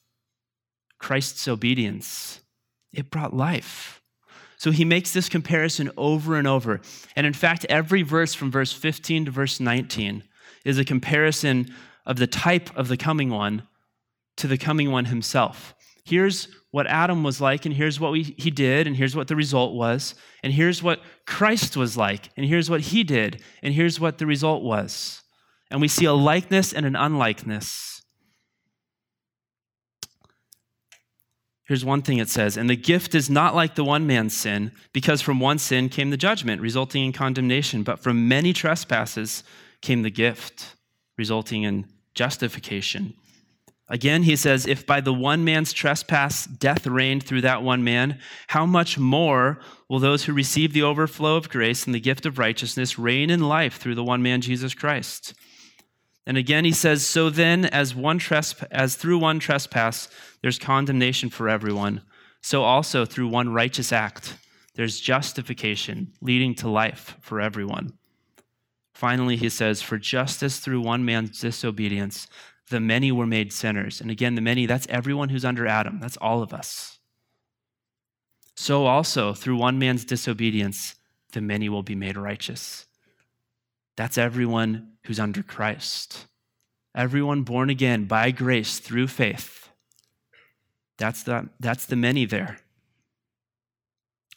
[0.99, 2.41] Christ's obedience,
[2.93, 4.01] it brought life.
[4.57, 6.81] So he makes this comparison over and over.
[7.15, 10.23] And in fact, every verse from verse 15 to verse 19
[10.65, 11.75] is a comparison
[12.07, 13.63] of the type of the coming one
[14.37, 15.75] to the coming one himself.
[16.05, 19.37] Here's what Adam was like, and here's what we, he did, and here's what the
[19.37, 23.99] result was, and here's what Christ was like, and here's what he did, and here's
[23.99, 25.23] what the result was.
[25.71, 28.03] And we see a likeness and an unlikeness.
[31.67, 34.71] Here's one thing it says, and the gift is not like the one man's sin,
[34.93, 39.43] because from one sin came the judgment, resulting in condemnation, but from many trespasses
[39.83, 40.77] came the gift,
[41.19, 43.15] resulting in justification.
[43.89, 48.19] Again, he says, If by the one man's trespass death reigned through that one man,
[48.49, 52.39] how much more will those who receive the overflow of grace and the gift of
[52.39, 55.35] righteousness reign in life through the one man, Jesus Christ?
[56.27, 60.09] And again, he says, So then, as, one tresp- as through one trespass
[60.43, 62.03] there's condemnation for everyone,
[62.41, 64.35] so also through one righteous act
[64.77, 67.95] there's justification leading to life for everyone.
[68.95, 72.29] Finally, he says, For just as through one man's disobedience,
[72.69, 74.01] the many were made sinners.
[74.01, 76.99] And again, the many, that's everyone who's under Adam, that's all of us.
[78.57, 80.95] So also, through one man's disobedience,
[81.33, 82.87] the many will be made righteous.
[83.97, 86.27] That's everyone who's under Christ.
[86.95, 89.69] Everyone born again by grace through faith.
[90.97, 92.59] That's the, that's the many there.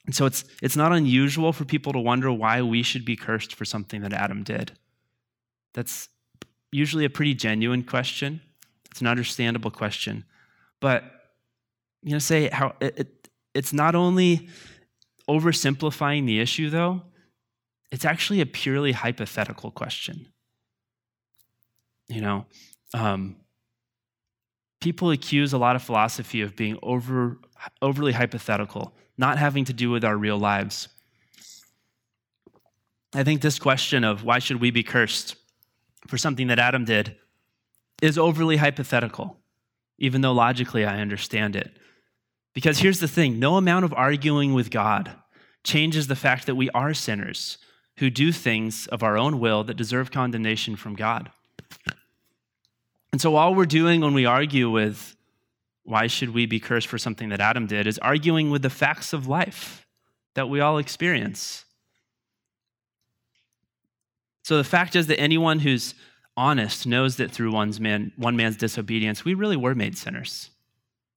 [0.05, 3.55] And so it's, it's not unusual for people to wonder why we should be cursed
[3.55, 4.73] for something that Adam did.
[5.73, 6.09] That's
[6.71, 8.41] usually a pretty genuine question.
[8.91, 10.25] It's an understandable question.
[10.79, 11.03] But,
[12.01, 14.49] you know, say how it, it, it's not only
[15.29, 17.01] oversimplifying the issue, though,
[17.91, 20.27] it's actually a purely hypothetical question.
[22.07, 22.45] You know,
[22.93, 23.35] um,
[24.79, 27.37] people accuse a lot of philosophy of being over,
[27.81, 30.87] overly hypothetical, not having to do with our real lives.
[33.13, 35.35] I think this question of why should we be cursed
[36.09, 37.15] for something that Adam did
[38.01, 39.37] is overly hypothetical,
[39.99, 41.77] even though logically I understand it.
[42.53, 45.13] Because here's the thing no amount of arguing with God
[45.63, 47.59] changes the fact that we are sinners
[47.97, 51.29] who do things of our own will that deserve condemnation from God.
[53.11, 55.15] And so, all we're doing when we argue with
[55.83, 59.13] why should we be cursed for something that Adam did is arguing with the facts
[59.13, 59.85] of life
[60.33, 61.65] that we all experience.
[64.49, 65.93] So the fact is that anyone who's
[66.35, 70.49] honest knows that through one's man, one man's disobedience, we really were made sinners.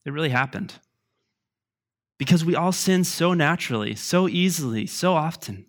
[0.05, 0.75] It really happened.
[2.19, 5.65] Because we all sin so naturally, so easily, so often.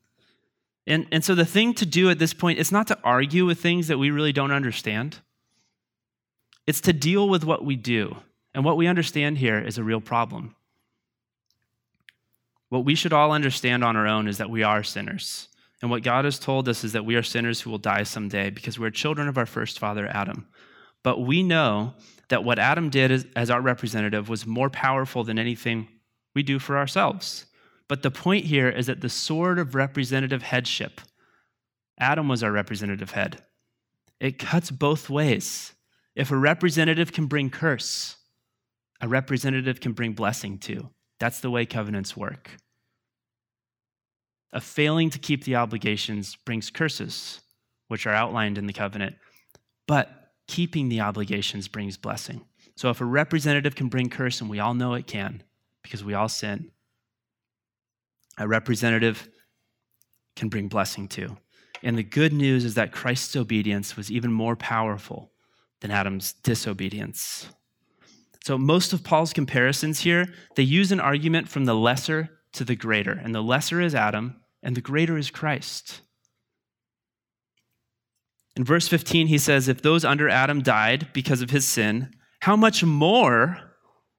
[0.85, 3.61] And, and so the thing to do at this point is not to argue with
[3.61, 5.19] things that we really don't understand.
[6.67, 8.17] It's to deal with what we do.
[8.53, 10.53] And what we understand here is a real problem.
[12.67, 15.47] What we should all understand on our own is that we are sinners.
[15.83, 18.49] And what God has told us is that we are sinners who will die someday
[18.49, 20.47] because we're children of our first father, Adam.
[21.03, 21.95] But we know
[22.29, 25.89] that what Adam did as, our representative was more powerful than anything
[26.33, 27.47] we do for ourselves.
[27.89, 31.01] But the point here is that the sword of representative headship,
[31.99, 33.43] Adam was our representative head.
[34.21, 35.73] It cuts both ways.
[36.15, 38.15] If a representative can bring curse,
[39.01, 40.91] a representative can bring blessing too.
[41.19, 42.51] That's the way covenants work
[44.53, 47.41] of failing to keep the obligations brings curses,
[47.87, 49.15] which are outlined in the covenant.
[49.87, 52.45] But keeping the obligations brings blessing.
[52.75, 55.43] So if a representative can bring curse, and we all know it can
[55.81, 56.71] because we all sin,
[58.37, 59.27] a representative
[60.35, 61.37] can bring blessing too.
[61.83, 65.31] And the good news is that Christ's obedience was even more powerful
[65.81, 67.49] than Adam's disobedience.
[68.43, 72.75] So most of Paul's comparisons here, they use an argument from the lesser to the
[72.75, 73.11] greater.
[73.11, 76.01] And the lesser is Adam, and the greater is Christ.
[78.55, 82.55] In verse 15, he says, If those under Adam died because of his sin, how
[82.55, 83.57] much more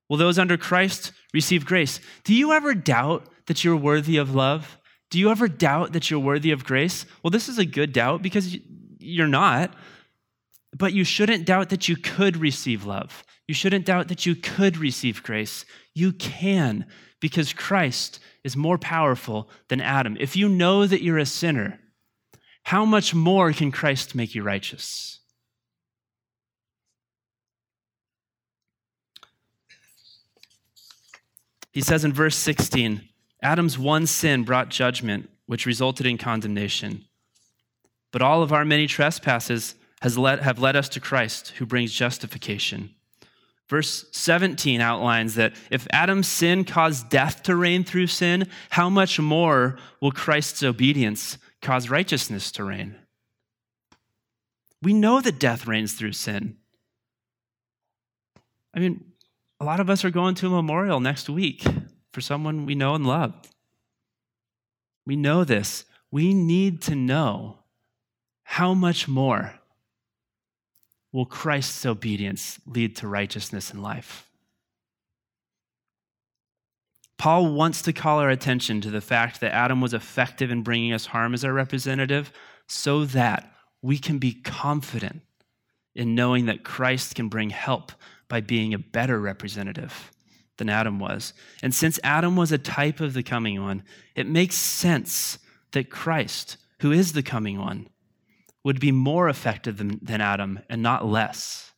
[0.08, 2.00] will those under Christ receive grace?
[2.24, 4.78] Do you ever doubt that you're worthy of love?
[5.10, 7.06] Do you ever doubt that you're worthy of grace?
[7.22, 8.56] Well, this is a good doubt because
[8.98, 9.74] you're not.
[10.76, 13.22] But you shouldn't doubt that you could receive love.
[13.46, 15.64] You shouldn't doubt that you could receive grace.
[15.94, 16.86] You can
[17.24, 20.14] because Christ is more powerful than Adam.
[20.20, 21.80] If you know that you're a sinner,
[22.64, 25.20] how much more can Christ make you righteous?
[31.72, 33.00] He says in verse 16
[33.42, 37.06] Adam's one sin brought judgment, which resulted in condemnation.
[38.12, 41.94] But all of our many trespasses has led, have led us to Christ, who brings
[41.94, 42.94] justification.
[43.68, 49.18] Verse 17 outlines that if Adam's sin caused death to reign through sin, how much
[49.18, 52.96] more will Christ's obedience cause righteousness to reign?
[54.82, 56.56] We know that death reigns through sin.
[58.74, 59.12] I mean,
[59.60, 61.64] a lot of us are going to a memorial next week
[62.12, 63.34] for someone we know and love.
[65.06, 65.86] We know this.
[66.10, 67.60] We need to know
[68.42, 69.58] how much more
[71.14, 74.28] will Christ's obedience lead to righteousness in life?
[77.18, 80.92] Paul wants to call our attention to the fact that Adam was effective in bringing
[80.92, 82.32] us harm as our representative
[82.66, 85.22] so that we can be confident
[85.94, 87.92] in knowing that Christ can bring help
[88.28, 90.10] by being a better representative
[90.56, 91.32] than Adam was.
[91.62, 93.84] And since Adam was a type of the coming one,
[94.16, 95.38] it makes sense
[95.70, 97.88] that Christ, who is the coming one,
[98.64, 101.72] would be more effective than, than Adam and not less.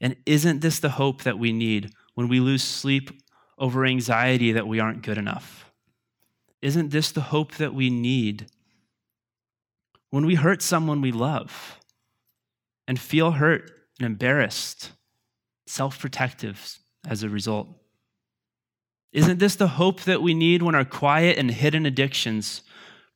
[0.00, 3.22] And isn't this the hope that we need when we lose sleep
[3.58, 5.72] over anxiety that we aren't good enough?
[6.60, 8.46] Isn't this the hope that we need
[10.10, 11.80] when we hurt someone we love
[12.86, 14.92] and feel hurt and embarrassed,
[15.66, 16.78] self protective
[17.08, 17.68] as a result?
[19.12, 22.62] Isn't this the hope that we need when our quiet and hidden addictions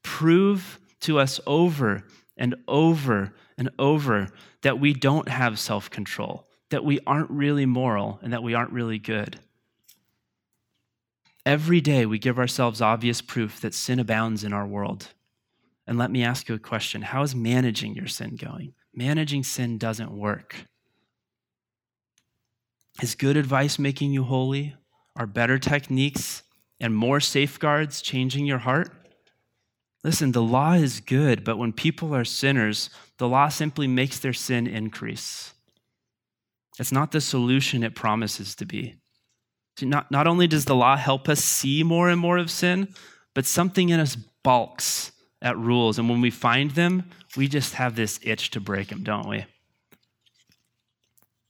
[0.03, 2.05] prove to us over
[2.37, 4.29] and over and over
[4.63, 8.73] that we don't have self control, that we aren't really moral, and that we aren't
[8.73, 9.39] really good.
[11.45, 15.13] Every day we give ourselves obvious proof that sin abounds in our world.
[15.87, 18.75] And let me ask you a question How is managing your sin going?
[18.93, 20.67] Managing sin doesn't work.
[23.03, 24.75] Is good advice making you holy?
[25.17, 26.43] Are better techniques
[26.81, 28.91] and more safeguards changing your heart?
[30.07, 34.33] Listen, the law is good, but when people are sinners, the law simply makes their
[34.33, 35.53] sin increase.
[36.79, 38.95] It's not the solution it promises to be.
[39.77, 42.95] See, not, not only does the law help us see more and more of sin,
[43.35, 45.11] but something in us balks
[45.43, 45.99] at rules.
[45.99, 49.45] And when we find them, we just have this itch to break them, don't we?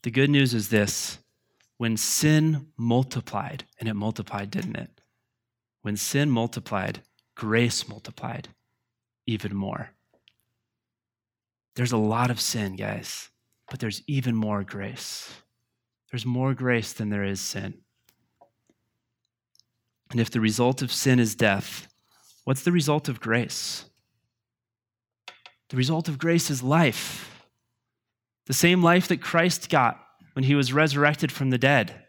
[0.02, 1.18] The good news is this
[1.76, 5.02] when sin multiplied, and it multiplied, didn't it?
[5.82, 7.02] When sin multiplied,
[7.36, 8.48] grace multiplied
[9.26, 9.90] even more.
[11.76, 13.28] There's a lot of sin, guys,
[13.70, 15.32] but there's even more grace.
[16.10, 17.74] There's more grace than there is sin.
[20.10, 21.88] And if the result of sin is death,
[22.44, 23.84] what's the result of grace?
[25.68, 27.44] The result of grace is life.
[28.46, 30.00] The same life that Christ got
[30.32, 32.04] when he was resurrected from the dead.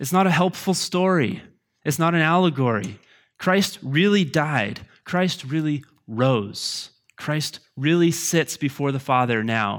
[0.00, 1.42] It's not a helpful story.
[1.84, 2.98] It's not an allegory.
[3.38, 4.80] Christ really died.
[5.04, 6.90] Christ really rose.
[7.16, 9.76] Christ really sits before the Father now,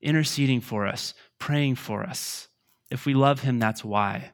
[0.00, 2.48] interceding for us, praying for us.
[2.90, 4.32] If we love him, that's why.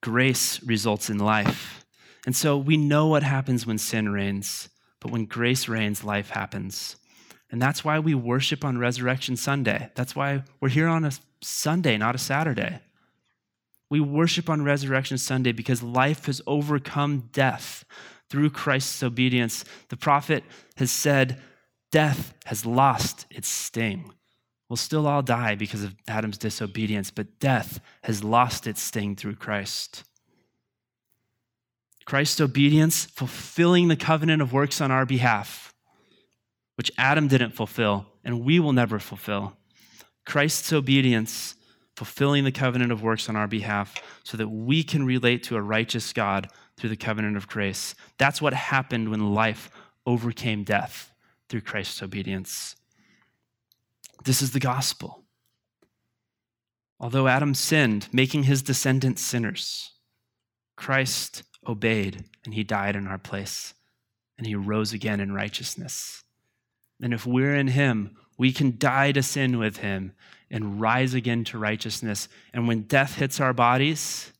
[0.00, 1.84] Grace results in life.
[2.26, 4.68] And so we know what happens when sin reigns,
[5.00, 6.96] but when grace reigns, life happens.
[7.50, 9.90] And that's why we worship on Resurrection Sunday.
[9.94, 12.80] That's why we're here on a Sunday, not a Saturday.
[13.90, 17.84] We worship on Resurrection Sunday because life has overcome death
[18.28, 19.64] through Christ's obedience.
[19.88, 20.44] The prophet
[20.76, 21.40] has said,
[21.90, 24.12] Death has lost its sting.
[24.68, 29.36] We'll still all die because of Adam's disobedience, but death has lost its sting through
[29.36, 30.04] Christ.
[32.04, 35.74] Christ's obedience, fulfilling the covenant of works on our behalf,
[36.76, 39.56] which Adam didn't fulfill and we will never fulfill.
[40.26, 41.54] Christ's obedience
[41.98, 45.60] fulfilling the covenant of works on our behalf so that we can relate to a
[45.60, 47.96] righteous God through the covenant of grace.
[48.18, 49.68] That's what happened when life
[50.06, 51.12] overcame death
[51.48, 52.76] through Christ's obedience.
[54.24, 55.24] This is the gospel.
[57.00, 59.90] Although Adam sinned, making his descendants sinners,
[60.76, 63.74] Christ obeyed and he died in our place
[64.36, 66.22] and he rose again in righteousness.
[67.02, 70.12] And if we're in him, we can die to sin with him
[70.50, 72.28] and rise again to righteousness.
[72.52, 74.32] And when death hits our bodies,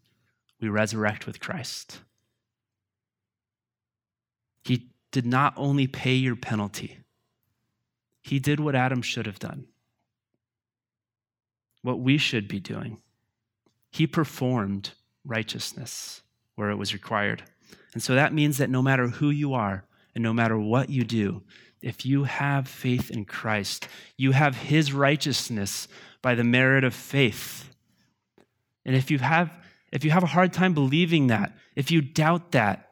[0.61, 2.01] we resurrect with Christ.
[4.65, 6.99] He did not only pay your penalty,
[8.23, 9.67] he did what Adam should have done,
[11.83, 13.01] what we should be doing.
[13.91, 14.93] He performed
[15.25, 16.23] righteousness
[16.57, 17.43] where it was required.
[17.95, 19.85] And so that means that no matter who you are
[20.15, 21.43] and no matter what you do,
[21.81, 25.89] if you have faith in Christ, you have his righteousness
[26.23, 27.75] by the merit of faith.
[28.85, 29.53] And if you have
[29.91, 32.89] if you have a hard time believing that, if you doubt that,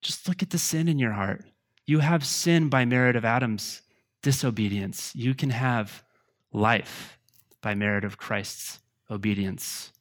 [0.00, 1.44] just look at the sin in your heart.
[1.86, 3.82] You have sin by merit of Adam's
[4.22, 5.12] disobedience.
[5.16, 6.04] You can have
[6.52, 7.18] life
[7.60, 8.78] by merit of Christ's
[9.10, 9.92] obedience.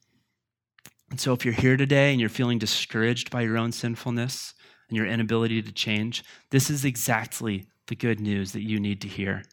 [1.10, 4.54] And so, if you're here today and you're feeling discouraged by your own sinfulness
[4.88, 9.08] and your inability to change, this is exactly the good news that you need to
[9.08, 9.44] hear.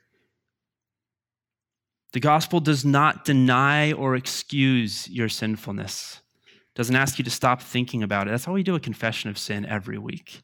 [2.12, 6.20] The gospel does not deny or excuse your sinfulness.
[6.46, 8.30] It doesn't ask you to stop thinking about it.
[8.30, 10.42] That's why we do a confession of sin every week.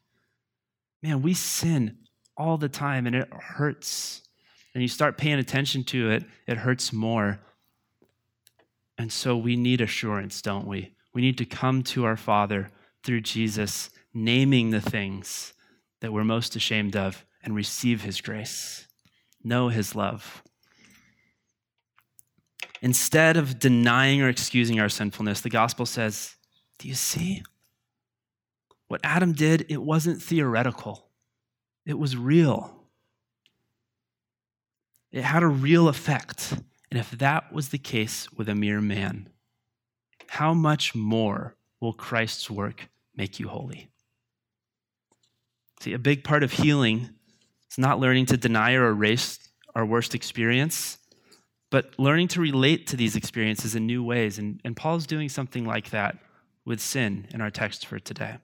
[1.01, 1.97] Man, we sin
[2.35, 4.21] all the time and it hurts.
[4.73, 7.39] And you start paying attention to it, it hurts more.
[8.97, 10.93] And so we need assurance, don't we?
[11.13, 12.69] We need to come to our Father
[13.03, 15.53] through Jesus, naming the things
[16.01, 18.87] that we're most ashamed of and receive His grace,
[19.43, 20.43] know His love.
[22.81, 26.35] Instead of denying or excusing our sinfulness, the gospel says,
[26.79, 27.43] Do you see?
[28.87, 31.07] What Adam did, it wasn't theoretical,
[31.85, 32.79] it was real.
[35.11, 36.53] It had a real effect.
[36.89, 39.29] And if that was the case with a mere man,
[40.27, 43.89] how much more will Christ's work make you holy?
[45.81, 47.09] See, a big part of healing
[47.73, 49.39] is not learning to deny or erase
[49.73, 50.99] our worst experience,
[51.71, 54.37] but learning to relate to these experiences in new ways.
[54.37, 56.19] And, and Paul's doing something like that
[56.65, 58.35] with sin in our text for today.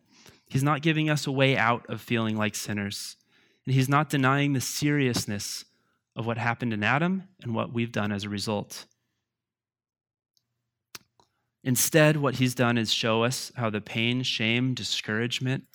[0.49, 3.17] He's not giving us a way out of feeling like sinners,
[3.67, 5.63] and he's not denying the seriousness
[6.15, 8.87] of what happened in Adam and what we've done as a result.
[11.63, 15.65] Instead, what he's done is show us how the pain, shame, discouragement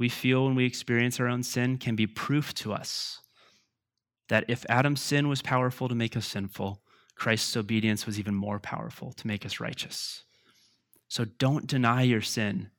[0.00, 3.20] we feel when we experience our own sin can be proof to us
[4.30, 6.80] that if Adam's sin was powerful to make us sinful,
[7.16, 10.24] Christ's obedience was even more powerful to make us righteous.
[11.08, 12.70] So don't deny your sin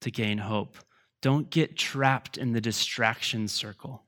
[0.00, 0.76] to gain hope.
[1.22, 4.02] Don't get trapped in the distraction circle.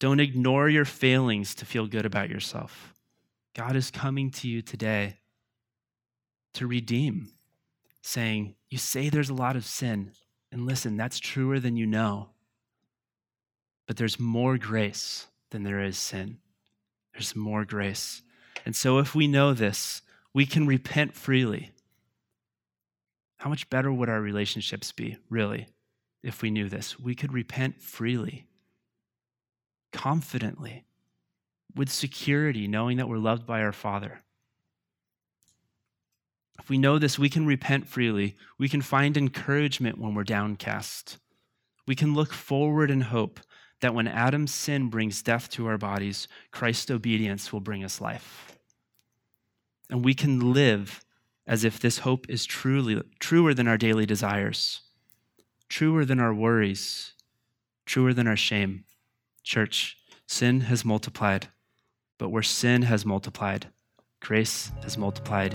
[0.00, 2.94] Don't ignore your failings to feel good about yourself.
[3.54, 5.18] God is coming to you today
[6.54, 7.33] to redeem,
[8.04, 10.12] saying, You say there's a lot of sin.
[10.52, 12.28] And listen, that's truer than you know.
[13.86, 16.38] But there's more grace than there is sin.
[17.12, 18.22] There's more grace.
[18.64, 20.02] And so if we know this,
[20.32, 21.72] we can repent freely.
[23.38, 25.66] How much better would our relationships be, really,
[26.22, 26.98] if we knew this?
[26.98, 28.46] We could repent freely,
[29.92, 30.84] confidently,
[31.74, 34.23] with security, knowing that we're loved by our Father.
[36.58, 38.36] If we know this, we can repent freely.
[38.58, 41.18] We can find encouragement when we're downcast.
[41.86, 43.40] We can look forward in hope
[43.80, 48.58] that when Adam's sin brings death to our bodies, Christ's obedience will bring us life.
[49.90, 51.04] And we can live
[51.46, 54.80] as if this hope is truly truer than our daily desires,
[55.68, 57.12] truer than our worries,
[57.84, 58.84] truer than our shame.
[59.42, 61.48] Church, sin has multiplied,
[62.16, 63.66] but where sin has multiplied,
[64.20, 65.54] grace has multiplied